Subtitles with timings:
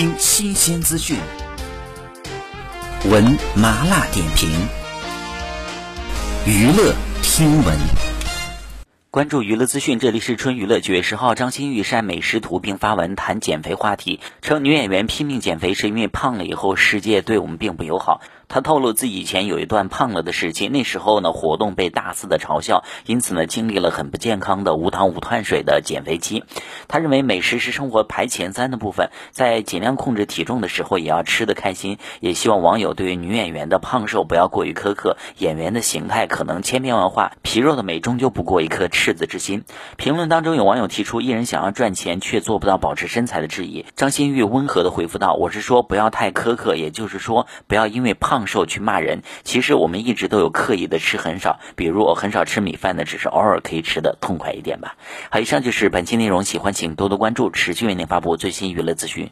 [0.00, 1.18] 听新鲜资讯，
[3.10, 4.48] 闻麻辣点评，
[6.46, 7.76] 娱乐听闻。
[9.10, 10.80] 关注娱乐资讯，这里是春娱乐。
[10.80, 18.22] 九月十号，张馨予晒美食图并发文谈减肥话题，称女演员拼命减肥是因为胖了以后世界对我们并不友好。
[18.50, 26.42] 她透露自己以前有一段胖了的时期，那时候呢活动被大肆的嘲笑，因此呢经历了很不健康的无糖无碳水的减肥期。
[26.88, 31.98] 她认为美食是生活排前三的部分，在尽量控制体重的时候也要吃得开心。
[32.18, 39.62] 也希望网友对于女演员的胖瘦不要过于苛刻，演员的形态可能千变万化，皮肉的美终究不过一颗赤子之心。
[39.96, 54.96] 评论当中有网友提出艺人想要赚钱却做不到保持身材的质疑，张馨予温和的回复道：“我是说不要太苛刻，也就是说不要因为胖。”胖瘦去骂人，其实我们一直都有刻意的吃很少，比如我很少吃米饭的，只是偶尔可以吃的痛快一点吧。
[55.30, 59.30] 好，以上就是本期内容，喜欢请多多关注，持续为您发布最新娱乐资讯。